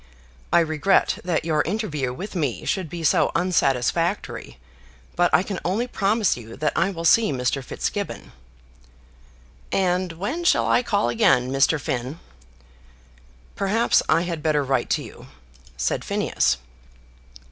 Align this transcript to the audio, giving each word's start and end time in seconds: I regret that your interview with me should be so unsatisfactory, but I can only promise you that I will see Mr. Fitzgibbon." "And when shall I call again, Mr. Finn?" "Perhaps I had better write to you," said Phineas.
I 0.51 0.61
regret 0.61 1.19
that 1.23 1.45
your 1.45 1.61
interview 1.61 2.11
with 2.11 2.33
me 2.33 2.65
should 2.65 2.89
be 2.89 3.03
so 3.03 3.31
unsatisfactory, 3.35 4.57
but 5.15 5.31
I 5.31 5.43
can 5.43 5.59
only 5.63 5.85
promise 5.85 6.35
you 6.35 6.57
that 6.57 6.73
I 6.75 6.89
will 6.89 7.05
see 7.05 7.31
Mr. 7.31 7.63
Fitzgibbon." 7.63 8.31
"And 9.71 10.13
when 10.13 10.43
shall 10.43 10.65
I 10.67 10.81
call 10.81 11.09
again, 11.09 11.51
Mr. 11.51 11.79
Finn?" 11.79 12.17
"Perhaps 13.55 14.01
I 14.09 14.23
had 14.23 14.41
better 14.41 14.63
write 14.63 14.89
to 14.89 15.03
you," 15.03 15.27
said 15.77 16.03
Phineas. 16.03 16.57